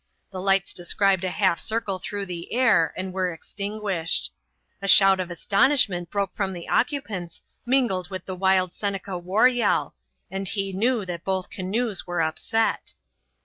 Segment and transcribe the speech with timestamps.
[0.31, 4.33] The lights described a half circle through the air and were extinguished.
[4.81, 9.93] A shout of astonishment broke from the occupants, mingled with the wild Seneca war yell,
[10.31, 12.95] and he knew that both canoes were upset.